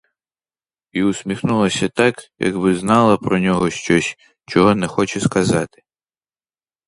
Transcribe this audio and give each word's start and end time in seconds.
І 0.91 1.03
усміхнулася 1.03 1.87
так, 1.89 2.15
якби 2.39 2.75
знала 2.75 3.17
про 3.17 3.39
нього 3.39 3.69
щось, 3.69 4.15
чого 4.47 4.75
не 4.75 4.87
хоче 4.87 5.19
сказати. 5.19 5.83